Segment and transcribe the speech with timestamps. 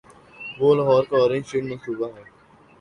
[0.59, 2.23] وہ لاہور کا orange train منصوبہ ہے۔